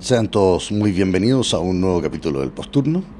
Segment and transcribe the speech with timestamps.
[0.00, 3.17] Sean todos muy bienvenidos a un nuevo capítulo del Posturno.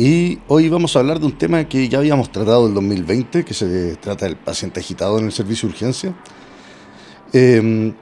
[0.00, 3.52] Y hoy vamos a hablar de un tema que ya habíamos tratado en 2020, que
[3.52, 6.14] se trata del paciente agitado en el servicio de urgencia.
[7.32, 7.92] Em,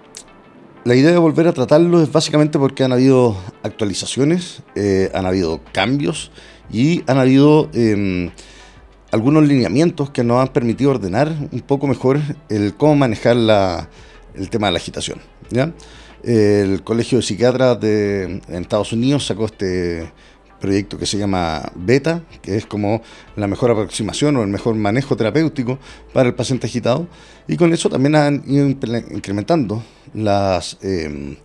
[0.84, 5.62] la idea de volver a tratarlo es básicamente porque han habido actualizaciones, eh, han habido
[5.72, 6.32] cambios
[6.70, 8.30] y han habido em,
[9.10, 12.20] algunos lineamientos que nos han permitido ordenar un poco mejor
[12.50, 13.38] el cómo manejar
[14.34, 15.18] el tema de la agitación.
[15.48, 15.72] ¿ya?
[16.22, 20.12] El Colegio de Psiquiatras de, en Estados Unidos sacó este
[20.60, 23.02] proyecto que se llama Beta, que es como
[23.36, 25.78] la mejor aproximación o el mejor manejo terapéutico
[26.12, 27.06] para el paciente agitado.
[27.48, 29.82] Y con eso también han ido incrementando
[30.14, 31.36] las, em,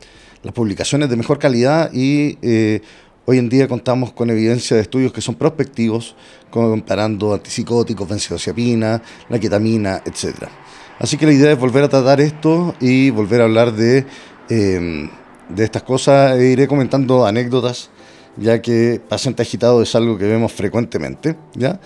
[0.43, 2.81] las publicaciones de mejor calidad y eh,
[3.25, 6.15] hoy en día contamos con evidencia de estudios que son prospectivos,
[6.49, 10.47] comparando antipsicóticos, benzodiazepina, la ketamina, etc.
[10.99, 14.05] Así que la idea es volver a tratar esto y volver a hablar de
[14.51, 15.09] Em,
[15.47, 17.89] de estas cosas e iré comentando anécdotas,
[18.37, 21.35] ya que paciente agitado es algo que vemos frecuentemente.
[21.53, 21.79] ¿ya?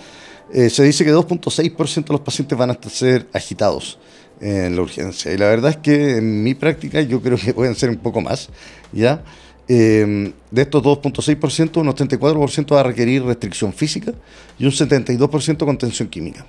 [0.52, 3.98] Eh, se dice que 2.6% de los pacientes van a ser agitados
[4.40, 5.32] en la urgencia.
[5.32, 8.20] Y la verdad es que en mi práctica yo creo que pueden ser un poco
[8.20, 8.48] más.
[8.92, 9.22] ¿ya?
[9.68, 14.12] Em, de estos 2.6%, un 84% va a requerir restricción física
[14.58, 16.46] y un 72% contención química.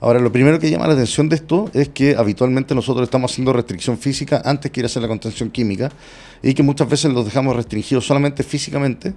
[0.00, 3.52] Ahora, lo primero que llama la atención de esto es que habitualmente nosotros estamos haciendo
[3.52, 5.90] restricción física antes que ir a hacer la contención química
[6.42, 9.12] y que muchas veces los dejamos restringidos solamente físicamente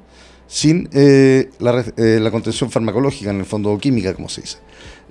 [0.45, 1.49] sin eh,
[1.97, 4.57] eh, la, contención farmacológica, en el fondo química, como se dice.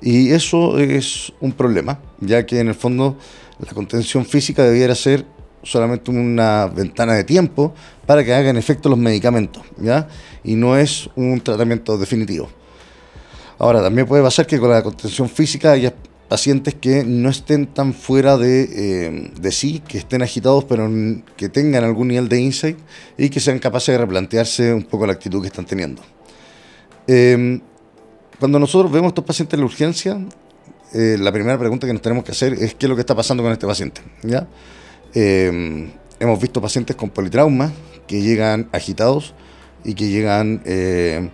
[0.03, 3.17] Y eso es un problema, ya que en el fondo
[3.59, 5.25] la contención física debiera ser
[5.63, 7.73] solamente una ventana de tiempo
[8.05, 10.09] para que hagan efecto los medicamentos, ¿ya?
[10.45, 12.51] Y no es un tratamiento definitivo.
[13.63, 15.95] Ahora, también puede pasar que con la contención física haya
[16.29, 20.91] pacientes que no estén tan fuera de, eh, sí, que estén agitados, pero
[21.37, 22.77] que tengan algún nivel de insight
[23.17, 26.03] y que sean capaces de replantearse un poco la actitud que están teniendo.
[27.07, 27.61] Em,
[28.41, 30.21] cuando nosotros vemos estos pacientes en la urgencia,
[30.93, 33.15] eh, la primera pregunta que nos tenemos que hacer es qué es lo que está
[33.15, 34.01] pasando con este paciente.
[34.25, 34.49] ¿ya?
[35.15, 37.71] Em, hemos visto pacientes con politrauma
[38.09, 39.35] que llegan agitados
[39.85, 41.31] y que llegan eh,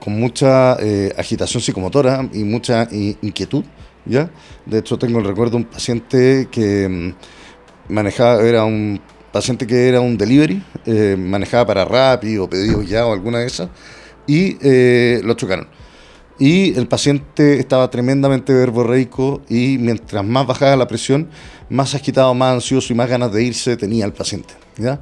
[0.00, 3.64] con mucha eh, agitación psicomotora y mucha inquietud,
[4.06, 4.30] ¿ya?
[4.66, 9.00] De hecho, tengo el recuerdo de un paciente que mm, manejaba, era un
[9.30, 13.46] paciente que era un delivery, eh, manejaba para Rappi o pedido ya o alguna de
[13.46, 13.68] esas,
[14.26, 15.68] y eh, lo chocaron.
[16.38, 21.28] Y el paciente estaba tremendamente verborreico y mientras más bajaba la presión,
[21.68, 24.98] más agitado, más ansioso y más ganas de irse tenía el paciente, ¿ya?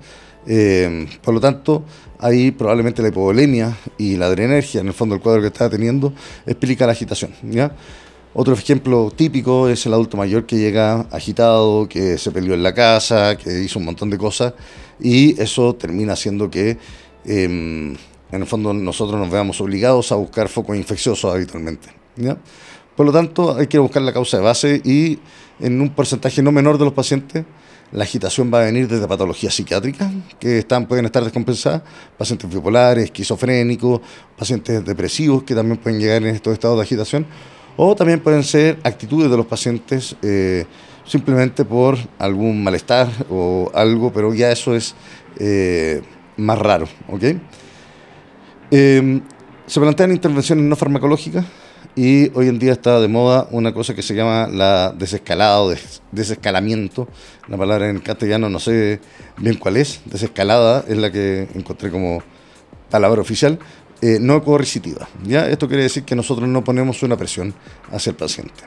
[1.22, 1.84] por lo tanto,
[2.18, 6.12] ahí probablemente la hipovolemia y la adrenergia, en el fondo del cuadro que estaba teniendo,
[6.46, 7.32] explica la agitación.
[7.42, 7.72] ¿ya?
[8.34, 12.74] Otro ejemplo típico es el adulto mayor que llega agitado, que se peleó en la
[12.74, 14.54] casa, que hizo un montón de cosas
[15.00, 16.78] y eso termina haciendo que
[17.24, 17.96] em,
[18.30, 21.88] en el fondo nosotros nos veamos obligados a buscar focos infecciosos habitualmente.
[22.96, 25.18] Por lo tanto, hay que buscar la causa de base y
[25.60, 27.44] en un porcentaje no menor de los pacientes
[27.92, 31.82] la agitación va a venir desde patologías psiquiátricas que están, pueden estar descompensadas,
[32.16, 34.00] pacientes bipolares, esquizofrénicos,
[34.36, 37.26] pacientes depresivos que también pueden llegar en estos estados de agitación,
[37.76, 40.66] o también pueden ser actitudes de los pacientes eh,
[41.06, 44.94] simplemente por algún malestar o algo, pero ya eso es
[45.38, 46.02] eh,
[46.36, 46.86] más raro.
[48.70, 49.20] Eh,
[49.66, 51.44] se plantean intervenciones no farmacológicas
[51.98, 55.74] y hoy en día está de moda una cosa que se llama la desescalada o
[56.12, 57.08] desescalamiento.
[57.48, 59.00] La palabra en castellano no sé
[59.36, 60.00] bien cuál es.
[60.04, 62.22] Desescalada es la que encontré como
[62.88, 63.58] palabra oficial.
[64.00, 65.08] Eh, no coercitiva.
[65.24, 65.48] ¿ya?
[65.48, 67.52] Esto quiere decir que nosotros no ponemos una presión
[67.90, 68.62] hacia el paciente.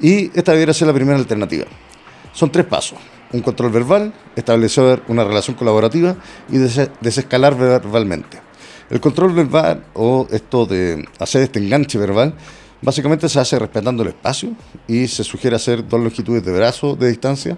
[0.00, 1.66] Y esta debería ser la primera alternativa.
[2.32, 2.98] Son tres pasos.
[3.32, 6.16] Un control verbal, establecer una relación colaborativa
[6.48, 8.49] y desescalar verbalmente.
[8.90, 12.34] El control verbal o esto de hacer este enganche verbal
[12.82, 14.50] básicamente se hace respetando el espacio
[14.88, 17.56] y se sugiere hacer dos longitudes de brazo de distancia,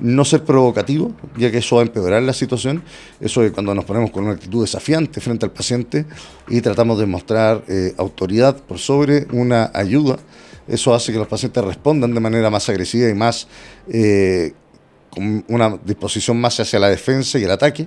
[0.00, 2.82] no ser provocativo, ya que eso va a empeorar la situación.
[3.20, 6.06] Eso es cuando nos ponemos con una actitud desafiante frente al paciente
[6.48, 10.16] y tratamos de mostrar eh, autoridad por sobre una ayuda.
[10.66, 13.46] Eso hace que los pacientes respondan de manera más agresiva y más
[13.88, 14.54] eh,
[15.10, 17.86] con una disposición más hacia la defensa y el ataque.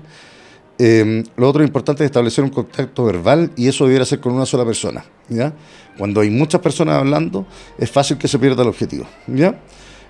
[0.77, 4.45] Em, lo otro importante es establecer un contacto verbal y eso debiera ser con una
[4.45, 5.05] sola persona.
[5.29, 5.53] ¿ya?
[5.97, 7.45] Cuando hay muchas personas hablando,
[7.77, 9.05] es fácil que se pierda el objetivo.
[9.27, 9.61] ¿ya?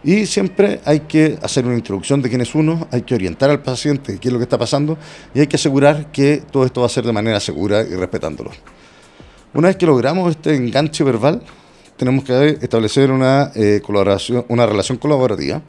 [0.03, 3.61] Y siempre hay que hacer una introducción de quién es uno, hay que orientar al
[3.61, 4.97] paciente qué es lo que está pasando
[5.33, 8.51] y hay que asegurar que todo esto va a ser de manera segura y respetándolo.
[9.53, 11.41] Una vez que logramos este enganche verbal,
[11.97, 15.61] tenemos que establecer una, eh, colaboración, una relación colaborativa.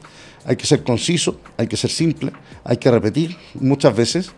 [0.45, 2.31] Hay que ser conciso, hay que ser simple,
[2.63, 4.33] hay que repetir muchas veces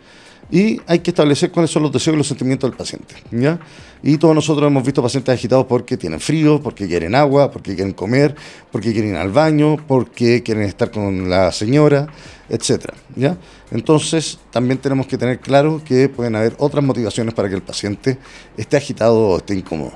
[0.52, 3.16] y hay que establecer cuáles son los deseos y los sentimientos del paciente.
[3.32, 3.60] ¿ya?
[4.02, 7.94] Y todos nosotros hemos visto pacientes agitados porque tienen frío, porque quieren agua, porque quieren
[7.94, 8.36] comer,
[8.72, 12.08] porque quieren ir al baño, porque quieren estar con la señora,
[12.50, 12.86] etc.
[13.16, 13.38] ¿ya?
[13.72, 18.18] Entonces, también tenemos que tener claro que pueden haber otras motivaciones para que el paciente
[18.58, 19.94] esté agitado o esté incómodo.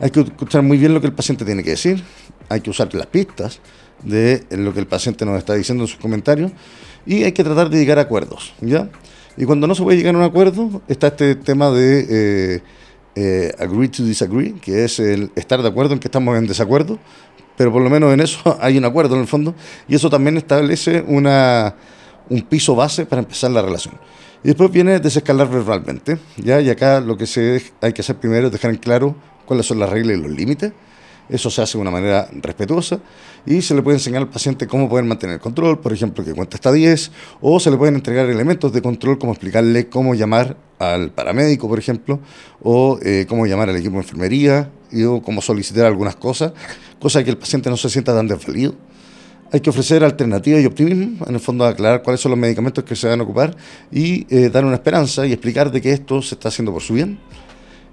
[0.00, 2.04] Hay que escuchar muy bien lo que el paciente tiene que decir,
[2.48, 3.60] hay que usar las pistas
[4.02, 6.52] de lo que el paciente nos está diciendo en sus comentarios
[7.04, 8.88] y hay que tratar de llegar a acuerdos, ¿ya?
[9.36, 12.06] Y cuando no se puede llegar a un acuerdo, está este tema de
[12.56, 12.62] eh,
[13.14, 16.98] eh, agree to disagree, que es el estar de acuerdo en que estamos en desacuerdo,
[17.56, 19.54] pero por lo menos en eso hay un acuerdo en el fondo,
[19.88, 21.74] y eso también establece una,
[22.28, 23.94] un piso base para empezar la relación.
[24.44, 26.60] Y después viene desescalar verbalmente, ¿ya?
[26.60, 29.16] y acá lo que se hay que hacer primero es dejar en claro
[29.46, 30.72] cuáles son las reglas y los límites,
[31.28, 33.00] eso se hace de una manera respetuosa
[33.46, 36.34] y se le puede enseñar al paciente cómo poder mantener el control, por ejemplo, que
[36.34, 37.10] cuenta hasta 10,
[37.40, 41.78] o se le pueden entregar elementos de control como explicarle cómo llamar al paramédico, por
[41.78, 42.20] ejemplo,
[42.62, 46.52] o eh, cómo llamar al equipo de enfermería, y, o cómo solicitar algunas cosas,
[46.98, 48.74] cosa que el paciente no se sienta tan desvalido.
[49.50, 52.94] Hay que ofrecer alternativas y optimismo, en el fondo aclarar cuáles son los medicamentos que
[52.94, 53.56] se van a ocupar
[53.90, 56.94] y eh, dar una esperanza y explicar de que esto se está haciendo por su
[56.94, 57.18] bien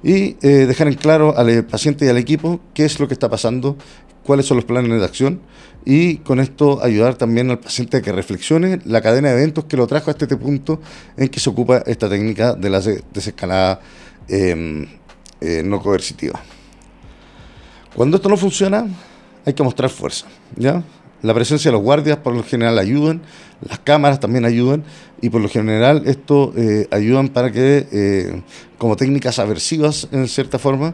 [0.06, 3.28] y eh, dejar en claro al paciente y al equipo qué es lo que está
[3.28, 3.76] pasando,
[4.24, 5.42] cuáles son los planes de acción
[5.84, 9.76] y con esto ayudar también al paciente a que reflexione la cadena de eventos que
[9.76, 10.80] lo trajo hasta este punto
[11.18, 13.82] en que se ocupa esta técnica de la desescalada
[14.28, 14.86] em,
[15.42, 16.40] eh, no coercitiva.
[17.96, 18.86] Cuando esto no funciona,
[19.44, 20.84] hay que mostrar fuerza, ¿ya?
[21.22, 23.22] La presencia de los guardias por lo general ayudan,
[23.68, 24.84] las cámaras también ayudan
[25.22, 28.42] y por lo general esto eh, ayudan para que, eh,
[28.78, 30.94] como técnicas aversivas en cierta forma,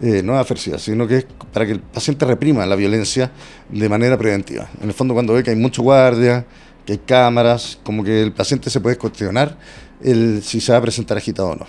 [0.00, 3.30] eh, no aversivas, sino que es para que el paciente reprima la violencia
[3.68, 4.68] de manera preventiva.
[4.82, 6.44] En el fondo cuando ve que hay mucho guardia,
[6.84, 9.56] que hay cámaras, como que el paciente se puede cuestionar
[10.02, 11.66] si se va a presentar agitado o no.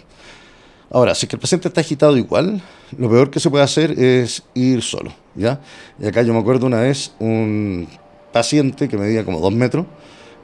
[0.89, 2.61] Ahora, si es que el paciente está agitado igual,
[2.97, 5.59] lo peor que se puede hacer es ir solo, ¿ya?
[5.99, 7.87] Y acá yo me acuerdo una vez un
[8.31, 9.85] paciente que medía como dos metros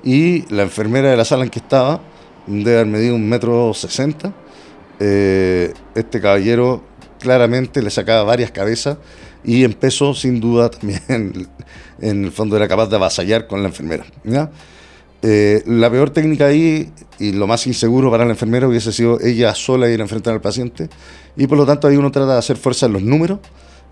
[0.04, 2.02] y la enfermera de la sala en que estaba
[2.48, 4.34] debe haber medido un metro sesenta.
[5.00, 6.84] Eh, este caballero
[7.20, 8.98] claramente le sacaba varias cabezas
[9.44, 11.02] y en peso, sin duda, también
[12.02, 14.06] en el fondo era capaz de avasallar con la enfermera.
[14.24, 14.50] ¿ya?
[15.22, 19.54] Eh, la peor técnica ahí y lo más inseguro para la enfermera hubiese sido ella
[19.56, 20.90] sola ir a enfrentar al paciente
[21.36, 23.40] y por lo tanto ahí uno trata de hacer fuerza en los números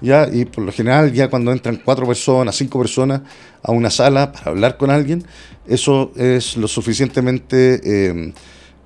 [0.01, 0.27] ¿ya?
[0.31, 3.21] Y por lo general, ya cuando entran cuatro personas, cinco personas
[3.63, 5.23] a una sala para hablar con alguien,
[5.67, 8.33] eso es lo suficientemente eh,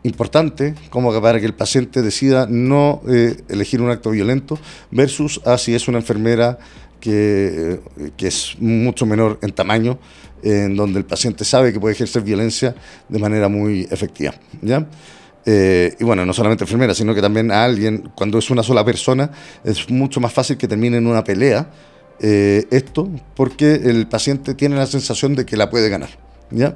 [0.04, 4.58] importante como para que el paciente decida no eh, elegir un acto violento
[4.92, 6.58] versus a si es una enfermera
[7.00, 10.00] que, eh, que es mucho menor en tamaño,
[10.42, 12.76] en donde el paciente sabe que puede ejercer violencia
[13.10, 14.34] de manera muy efectiva.
[14.62, 14.88] ¿ya?
[15.46, 18.84] Eh, y bueno, no solamente enfermera, sino que también a alguien, cuando es una sola
[18.84, 19.32] persona,
[19.64, 21.70] es mucho más fácil que termine en una pelea
[22.20, 26.10] eh, esto, porque el paciente tiene la sensación de que la puede ganar.
[26.52, 26.76] ¿ya?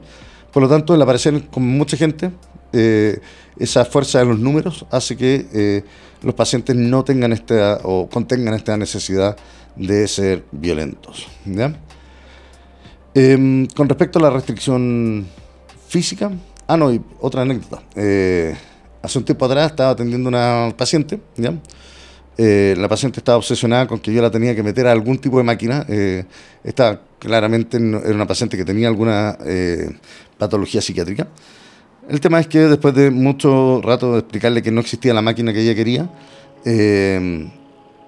[0.51, 2.31] Por lo tanto, el aparecer con mucha gente,
[2.71, 3.19] eh,
[3.59, 5.83] esa fuerza de los números hace que
[6.23, 9.35] los pacientes no tengan esta o contengan esta necesidad
[9.75, 11.27] de ser violentos.
[11.45, 11.75] ¿ya?
[13.13, 15.27] Em, con respecto a la restricción
[15.87, 16.31] física,
[16.67, 17.83] Ah, no, y otra anécdota.
[17.95, 18.55] Eh,
[19.01, 21.53] hace un tiempo atrás estaba atendiendo una paciente, ¿ya?
[22.37, 25.37] Eh, la paciente estaba obsesionada con que yo la tenía que meter a algún tipo
[25.37, 25.85] de máquina.
[25.89, 26.25] Eh,
[26.63, 29.37] estaba claramente era una paciente que tenía alguna
[30.37, 31.27] patología psiquiátrica.
[32.09, 35.53] El tema es que después de mucho rato de explicarle que no existía la máquina
[35.53, 36.09] que ella quería,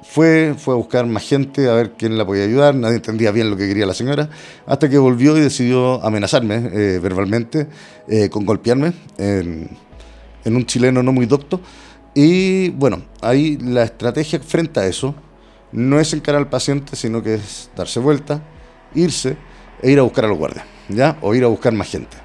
[0.07, 3.49] fue, fue a buscar más gente a ver quién la podía ayudar, nadie entendía bien
[3.49, 4.29] lo que quería la señora,
[4.65, 7.67] hasta que volvió y decidió amenazarme eh, verbalmente,
[8.07, 9.69] eh, con golpearme en,
[10.45, 11.59] un chileno no muy docto.
[12.13, 15.15] Y bueno, ahí la estrategia frente a eso
[15.71, 18.41] no es encarar al paciente, sino que es darse vuelta,
[18.93, 19.35] irse
[19.81, 21.17] e ir a buscar a los guardias, ¿ya?
[21.21, 22.15] O ir a buscar más gente.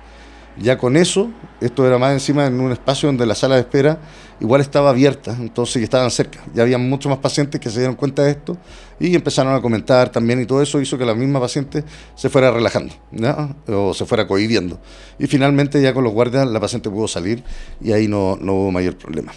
[0.58, 3.98] Ya con eso, esto era más encima en un espacio donde la sala de espera
[4.40, 6.40] igual estaba abierta, entonces estaban cerca.
[6.54, 8.56] Ya había muchos más pacientes que se dieron cuenta de esto
[8.98, 12.50] y empezaron a comentar también y todo eso hizo que la misma paciente se fuera
[12.50, 12.94] relajando
[13.68, 14.80] o se fuera cohibiendo.
[15.18, 17.42] Y finalmente ya con los guardias la paciente pudo salir
[17.80, 19.32] y ahí no, no hubo mayor problema.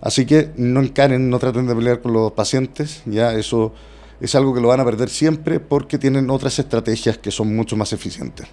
[0.00, 3.74] Así que no encaren, no traten de pelear con los pacientes, ya eso
[4.20, 7.76] es algo que lo van a perder siempre porque tienen otras estrategias que son mucho
[7.76, 8.46] más eficientes.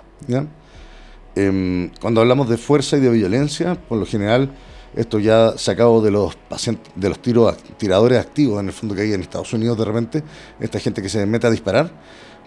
[1.35, 4.51] Em, cuando hablamos de fuerza y de violencia, por lo general,
[4.97, 9.01] esto ya sacado de los pacientes, de los tiros, tiradores activos, en el fondo que
[9.01, 10.23] hay en Estados Unidos de repente,
[10.59, 11.91] esta gente que se mete a disparar,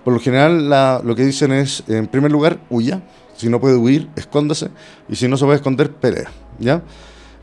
[0.04, 0.68] por lo general
[1.04, 3.02] lo que dicen es, en primer lugar, huya,
[3.36, 4.68] si no puede huir, escóndase,
[5.08, 6.82] y si no se puede esconder, pelea, ¿ya?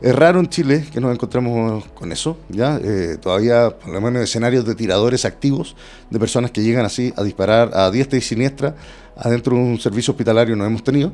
[0.00, 2.78] Es raro en Chile que nos encontremos con eso, ¿ya?
[2.80, 5.74] Eh, todavía, por lo menos, escenarios de tiradores activos,
[6.08, 8.76] de personas que llegan así a disparar a diestra y siniestra
[9.16, 11.12] adentro de un servicio hospitalario no hemos tenido.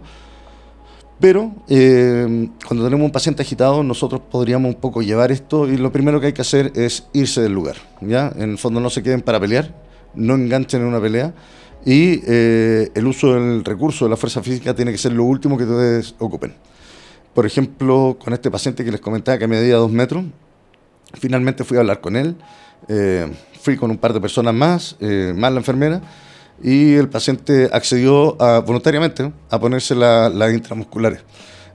[1.25, 5.91] Pero eh, cuando tenemos un paciente agitado, nosotros podríamos un poco llevar esto y lo
[5.91, 7.77] primero que hay que hacer es irse del lugar.
[8.03, 8.31] ¿ya?
[8.37, 9.75] En el fondo no se queden para pelear,
[10.15, 11.33] no enganchen en una pelea
[11.83, 15.57] y eh, el uso del recurso de la fuerza física tiene que ser lo último
[15.57, 16.53] que ustedes ocupen.
[17.33, 20.27] Por ejemplo, con este paciente que les comentaba que medía dos metros,
[21.15, 22.37] finalmente fui a hablar con él,
[22.89, 26.03] eh, fui con un par de personas más, más la enfermera,
[26.63, 31.21] y el paciente accedió voluntariamente a ponerse las intramusculares.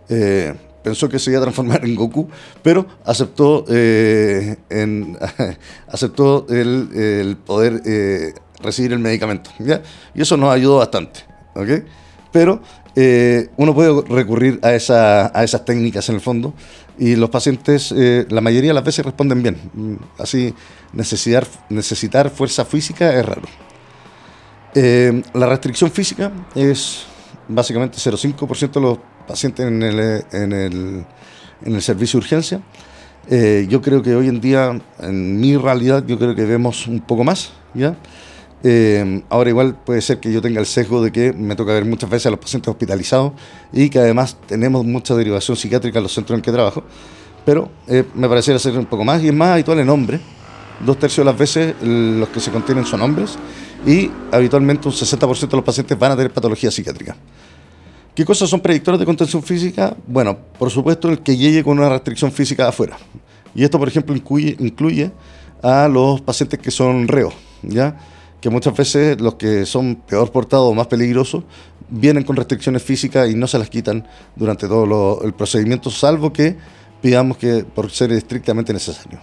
[0.09, 2.27] Eh, pensó que se iba a transformar en Goku,
[2.63, 4.57] pero aceptó, eh,
[5.87, 9.51] aceptó el, poder eh, recibir el medicamento.
[9.59, 9.81] ¿ya?
[10.15, 11.21] Y eso nos ayudó bastante.
[11.53, 11.83] ¿okay?
[12.31, 12.61] Pero
[13.55, 16.53] uno puede recurrir a, esa, a esas técnicas en el fondo
[16.97, 19.99] y los pacientes la mayoría de las veces responden bien.
[20.17, 20.53] Así
[20.91, 23.43] necesitar, necesitar fuerza física es raro.
[24.75, 27.03] Eh, la restricción física es
[27.47, 29.99] básicamente 0,5% de los pacientes en el,
[30.31, 31.05] en el,
[31.63, 32.61] en el servicio de urgencia.
[33.29, 37.01] Eh, yo creo que hoy en día, en mi realidad, yo creo que vemos un
[37.01, 37.95] poco más, ¿ya?
[38.61, 41.85] Eh, ahora igual puede ser que yo tenga el sesgo de que me toca ver
[41.85, 43.31] muchas veces a los pacientes hospitalizados
[43.71, 46.83] y que además tenemos mucha derivación psiquiátrica en los centros en que trabajo,
[47.45, 47.71] pero
[48.15, 50.19] me pareciera ser un poco más y es más habitual en hombres.
[50.85, 53.37] Dos tercios de las veces los que se contienen son hombres
[53.85, 57.15] y habitualmente un 60% de los pacientes van a tener patología psiquiátrica.
[58.15, 59.95] ¿Qué cosas son predictores de contención física?
[60.07, 62.97] Bueno, por supuesto el que llegue con una restricción física afuera.
[63.55, 65.11] Y esto, por ejemplo, incluye, incluye
[65.61, 67.97] a los pacientes que son reos, ¿ya?
[68.41, 71.43] que muchas veces los que son peor portados o más peligrosos
[71.89, 76.55] vienen con restricciones físicas y no se las quitan durante todo el procedimiento, salvo que
[77.01, 79.19] pidamos que por ser estrictamente necesario.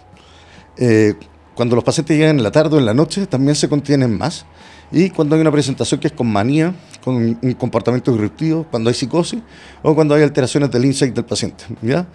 [0.76, 1.14] Eh,
[1.56, 4.44] cuando los pacientes llegan en la tarde o en la noche, también se contienen más.
[4.92, 8.94] Y cuando hay una presentación que es con manía, con un comportamiento disruptivo, cuando hay
[8.94, 9.40] psicosis
[9.82, 11.64] o cuando hay alteraciones del insight del paciente.
[11.80, 12.06] ¿ya?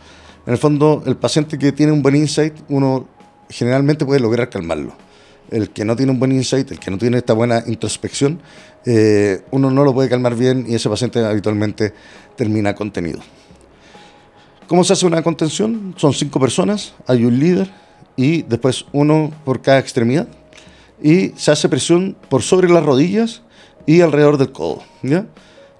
[0.45, 3.07] En el fondo, el paciente que tiene un buen insight, uno
[3.49, 4.93] generalmente puede lograr calmarlo.
[5.49, 8.39] El que no tiene un buen insight, el que no tiene esta buena introspección,
[8.85, 11.95] eh, uno no lo puede calmar bien y ese paciente habitualmente
[12.37, 13.19] termina contenido.
[14.67, 15.95] ¿Cómo se hace una contención?
[15.97, 17.80] Son cinco personas, hay un líder,
[18.15, 20.27] y después uno por cada extremidad
[21.01, 23.41] y se hace presión por sobre las rodillas
[23.85, 24.83] y alrededor del codo.
[25.01, 25.25] ¿ya?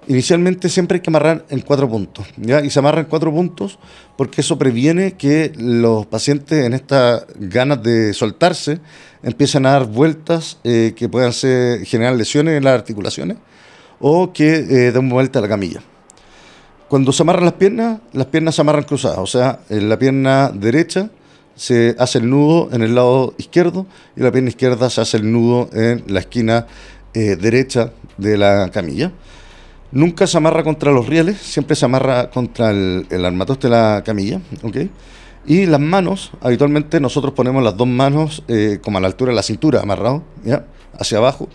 [0.08, 2.60] Inicialmente siempre hay que amarrar en cuatro puntos, ¿ya?
[2.60, 3.78] Y se amarra en cuatro puntos
[4.16, 8.80] porque eso previene que los pacientes en estas ganas de soltarse
[9.22, 13.36] empiecen a dar vueltas eh, que puedan ser, generar lesiones en las articulaciones
[14.00, 15.80] o que eh, den vuelta a la camilla.
[16.88, 20.50] Cuando se amarran las piernas, las piernas se amarran cruzadas, o sea, en la pierna
[20.52, 21.10] derecha
[21.54, 25.30] se hace el nudo en el lado izquierdo y la pierna izquierda se hace el
[25.30, 26.66] nudo en la esquina
[27.14, 29.12] eh, derecha de la camilla.
[29.90, 34.40] Nunca se amarra contra los rieles, siempre se amarra contra el, armatoste de la camilla.
[34.62, 34.90] ¿okay?
[35.46, 39.36] Y las manos, habitualmente nosotros ponemos las dos manos eh, como a la altura de
[39.36, 40.64] la cintura, amarrado, ¿ya?
[40.98, 41.48] hacia abajo.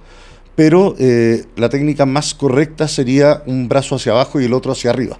[0.55, 4.89] Pero eh, la técnica más correcta sería un brazo hacia abajo y el otro hacia
[4.89, 5.17] arriba.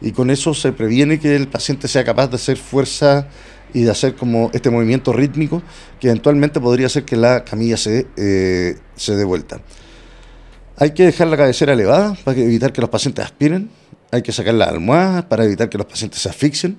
[0.00, 3.28] Y con eso se previene que el paciente sea capaz de hacer fuerza
[3.74, 5.62] y de hacer como este movimiento rítmico
[5.98, 9.60] que eventualmente podría hacer que la camilla se, eh, se dé vuelta.
[10.76, 13.70] Hay que dejar la cabecera elevada para evitar que los pacientes aspiren.
[14.10, 16.78] Hay que sacar las almohadas para evitar que los pacientes se asfixien.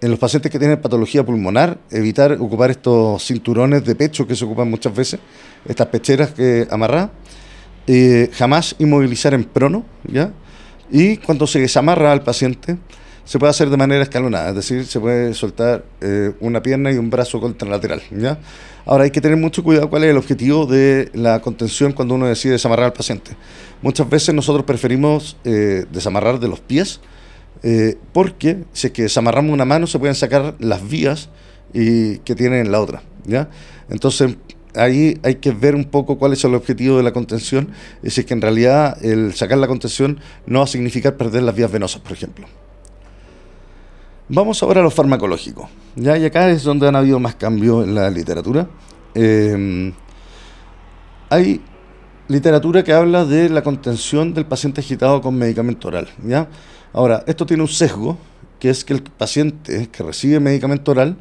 [0.00, 4.44] En los pacientes que tienen patología pulmonar, evitar ocupar estos cinturones de pecho que se
[4.44, 5.20] ocupan muchas veces,
[5.64, 7.10] estas pecheras que amarrar.
[7.86, 10.32] Eh, jamás inmovilizar en prono, ¿ya?
[10.90, 12.78] Y cuando se desamarra al paciente,
[13.24, 16.96] se puede hacer de manera escalonada, es decir, se puede soltar eh, una pierna y
[16.96, 18.02] un brazo contralateral.
[18.10, 18.38] ¿ya?
[18.84, 22.26] Ahora hay que tener mucho cuidado cuál es el objetivo de la contención cuando uno
[22.26, 23.32] decide desamarrar al paciente.
[23.80, 27.00] Muchas veces nosotros preferimos eh, desamarrar de los pies
[27.62, 31.28] eh, porque si es que desamarramos una mano se pueden sacar las vías
[31.72, 33.02] y, que tiene en la otra.
[33.24, 33.48] ¿ya?
[33.88, 34.36] Entonces
[34.74, 37.70] ahí hay que ver un poco cuál es el objetivo de la contención
[38.02, 41.54] y si que en realidad el sacar la contención no va a significar perder las
[41.54, 42.46] vías venosas, por ejemplo.
[44.34, 45.68] Vamos ahora a lo farmacológico.
[45.94, 46.16] ¿ya?
[46.16, 48.66] Y acá es donde han habido más cambios en la literatura.
[49.14, 49.92] Eh,
[51.28, 51.60] hay
[52.28, 56.08] literatura que habla de la contención del paciente agitado con medicamento oral.
[56.24, 56.48] ¿ya?
[56.94, 58.16] Ahora, esto tiene un sesgo,
[58.58, 61.18] que es que el paciente que recibe medicamento oral,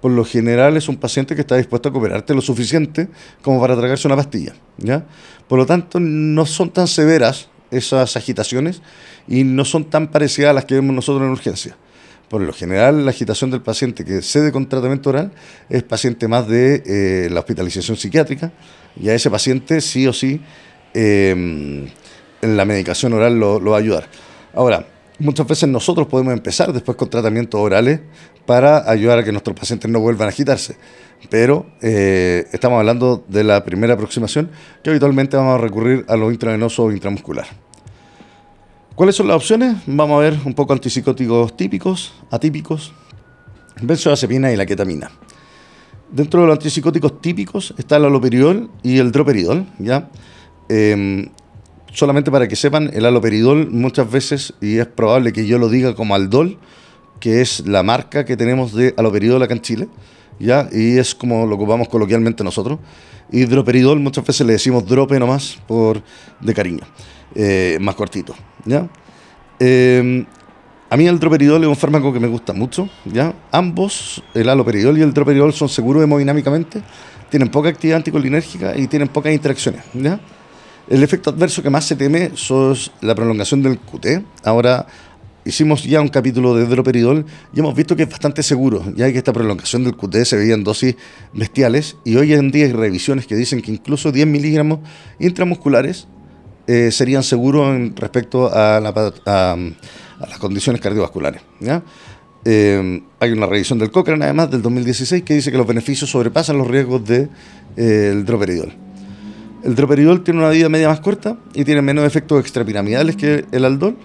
[0.00, 3.08] por lo general es un paciente que está dispuesto a cooperarte lo suficiente
[3.42, 4.54] como para tragarse una pastilla.
[4.78, 5.04] ¿ya?
[5.48, 8.80] Por lo tanto, no son tan severas esas agitaciones
[9.26, 11.76] y no son tan parecidas a las que vemos nosotros en urgencia.
[12.34, 15.30] Por lo general, la agitación del paciente que cede con tratamiento oral
[15.68, 18.50] es paciente más de eh, la hospitalización psiquiátrica
[19.00, 20.40] y a ese paciente sí o sí
[20.94, 21.88] eh,
[22.40, 24.08] la medicación oral lo, va a ayudar.
[24.52, 24.84] Ahora,
[25.20, 28.00] muchas veces nosotros podemos empezar después con tratamientos orales
[28.46, 30.74] para ayudar a que nuestros pacientes no vuelvan a agitarse.
[31.30, 34.50] Pero eh, estamos hablando de la primera aproximación,
[34.82, 37.46] que habitualmente vamos a recurrir a lo intravenoso o intramuscular.
[38.94, 39.78] ¿Cuáles son las opciones?
[39.86, 42.92] Vamos a ver un poco antipsicóticos típicos, atípicos,
[43.82, 45.10] benzodiazepina y la ketamina.
[46.12, 50.10] Dentro de los antipsicóticos típicos está el aloperidol y el droperidol, ¿ya?
[50.68, 51.28] Eh,
[51.92, 55.96] solamente para que sepan, el aloperidol muchas veces, y es probable que yo lo diga
[55.96, 56.56] como aldol,
[57.18, 59.88] que es la marca que tenemos de aloperidol acá en Chile,
[60.38, 60.68] ¿ya?
[60.70, 62.78] y es como lo ocupamos coloquialmente nosotros.
[63.32, 66.00] Y droperidol muchas veces le decimos drope nomás por,
[66.40, 66.84] de cariño,
[67.34, 68.36] eh, más cortito.
[68.64, 68.88] ¿Ya?
[69.60, 70.26] Eh,
[70.94, 72.88] a mí el droperidol es un fármaco que me gusta mucho.
[73.04, 73.34] ¿ya?
[73.50, 76.82] Ambos, el aloperidol y el droperidol, son seguros hemodinámicamente,
[77.30, 79.82] tienen poca actividad anticolinérgica y tienen pocas interacciones.
[79.94, 80.20] ¿ya?
[80.88, 84.22] El efecto adverso que más se teme es la prolongación del QT.
[84.44, 84.86] Ahora,
[85.44, 89.18] hicimos ya un capítulo de droperidol y hemos visto que es bastante seguro, ya que
[89.18, 90.94] esta prolongación del QT se veía en dosis
[91.32, 94.78] bestiales y hoy en día hay revisiones que dicen que incluso 10 miligramos
[95.18, 96.06] intramusculares
[96.66, 101.42] eh, serían seguros en respecto a, las condiciones cardiovasculares.
[102.44, 106.58] Eh, hay una revisión del Cochrane, además, del 2016, que dice que los beneficios sobrepasan
[106.58, 107.30] los riesgos del
[107.76, 108.72] de, eh, droperidol.
[109.62, 113.64] El droperidol tiene una vida media más corta y tiene menos efectos extrapiramidales que el
[113.64, 113.96] aldol,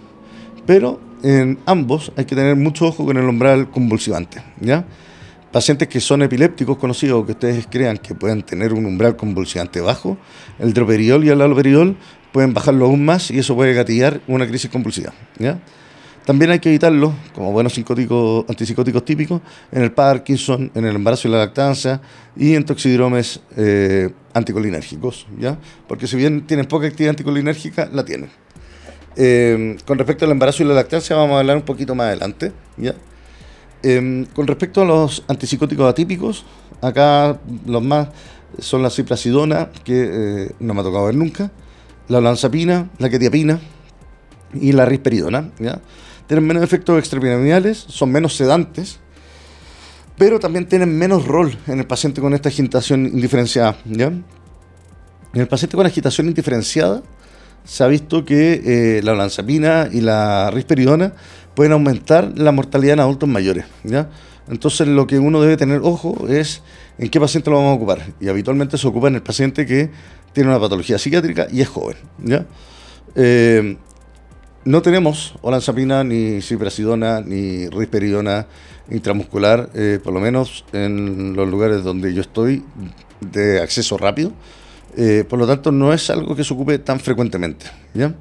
[0.66, 4.42] pero en ambos hay que tener mucho ojo con el umbral convulsivante.
[5.52, 10.18] Pacientes que son epilépticos conocidos, que ustedes crean que pueden tener un umbral convulsivante bajo,
[10.60, 11.98] el droperidol y el aloperidol
[12.32, 15.14] pueden bajarlo aún más y eso puede gatillar una crisis convulsiva.
[15.38, 15.60] ¿ya?
[16.30, 21.32] También hay que evitarlo, como buenos antipsicóticos típicos, en el Parkinson, en el embarazo y
[21.32, 22.02] la lactancia
[22.36, 25.58] y en toxidromes eh, anticolinérgicos, ¿ya?
[25.88, 28.30] Porque si bien tienen poca actividad anticolinérgica, la tienen.
[29.16, 32.52] Eh, con respecto al embarazo y la lactancia vamos a hablar un poquito más adelante,
[32.78, 32.94] ¿ya?
[33.82, 36.46] Eh, con respecto a los antipsicóticos atípicos,
[36.80, 38.10] acá los más
[38.60, 41.50] son la ciprasidona, que no me ha tocado ver nunca,
[42.10, 43.60] la olanzapina, la quetiapina
[44.54, 45.52] y la risperidona,
[46.28, 49.00] tienen menos efectos extrapiramidales, son menos sedantes,
[50.18, 53.78] pero también tienen menos rol en el paciente con esta agitación indiferenciada.
[53.86, 54.26] En
[55.34, 57.04] el paciente con agitación indiferenciada
[57.64, 58.62] se ha visto que
[58.98, 61.14] eh, la olanzapina y la risperidona
[61.56, 63.66] pueden aumentar la mortalidad en adultos mayores.
[64.50, 66.64] Entonces lo que uno debe tener ojo es
[66.98, 68.14] en qué paciente lo vamos a ocupar.
[68.20, 69.92] Y habitualmente se ocupa en el paciente que
[70.34, 71.98] tiene una patología psiquiátrica y es joven.
[72.24, 72.46] ¿ya?
[73.16, 73.78] Eh,
[74.66, 78.48] no tenemos olanzapina, ni ciprasidona, ni risperidona
[78.92, 82.64] intramuscular, eh, por lo menos en los lugares donde yo estoy,
[83.22, 84.32] de acceso rápido.
[84.98, 87.68] Eh, por lo tanto, no es algo que se ocupe tan frecuentemente.
[87.94, 88.14] ¿ya?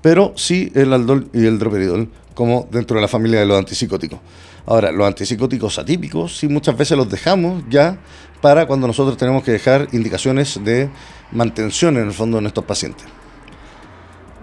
[0.00, 4.20] Pero sí el aldol y el droperidol, como dentro de la familia de los antipsicóticos.
[4.66, 7.98] Ahora, los antipsicóticos atípicos, sí muchas veces los dejamos ya
[8.40, 10.88] para cuando nosotros tenemos que dejar indicaciones de
[11.32, 13.06] mantención en el fondo de nuestros pacientes.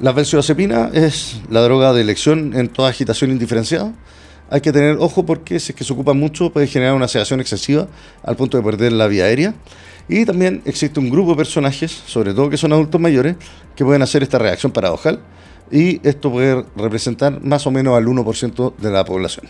[0.02, 3.93] La benzodiazepina es la droga de elección en toda agitación indiferenciada.
[4.49, 7.39] Hay que tener ojo porque si es que se ocupa mucho puede generar una sedación
[7.39, 7.88] excesiva
[8.23, 9.54] al punto de perder la vía aérea.
[10.08, 13.36] Y también existe un grupo de personajes, sobre todo que son adultos mayores,
[13.75, 15.19] que pueden hacer esta reacción paradojal
[15.71, 19.45] y esto puede representar más o menos al 1% de la población.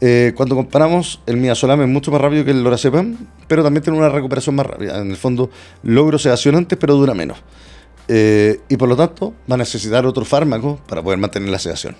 [0.00, 3.16] Eh, cuando comparamos, el midazolam es mucho más rápido que el lorazepam,
[3.48, 5.00] pero también tiene una recuperación más rápida.
[5.00, 5.50] En el fondo,
[5.82, 7.38] logro sedación antes, pero dura menos.
[8.08, 11.94] Eh, y por lo tanto va a necesitar otro fármaco para poder mantener la sedación.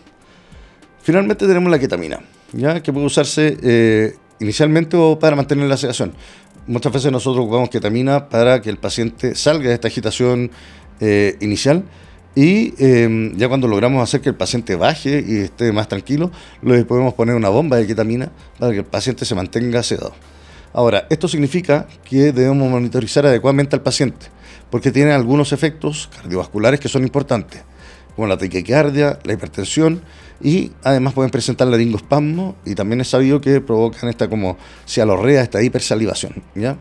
[1.02, 2.20] Finalmente tenemos la ketamina,
[2.52, 2.82] ¿ya?
[2.82, 6.14] que puede usarse eh, inicialmente o para mantener la sedación.
[6.66, 10.50] Muchas veces nosotros ocupamos ketamina para que el paciente salga de esta agitación
[11.00, 11.84] eh, inicial
[12.34, 16.30] y em, ya cuando logramos hacer que el paciente baje y esté más tranquilo,
[16.62, 20.14] le podemos poner una bomba de ketamina para que el paciente se mantenga sedado.
[20.72, 24.26] Ahora, esto significa que debemos monitorizar adecuadamente al paciente,
[24.70, 27.62] porque tiene algunos efectos cardiovasculares que son importantes,
[28.14, 30.02] como la taquicardia, la hipertensión
[30.40, 35.62] y además pueden presentar laringoespasmo y también es sabido que provocan esta como cialorrea, esta
[35.62, 36.42] hipersalivación.
[36.54, 36.76] ¿ya?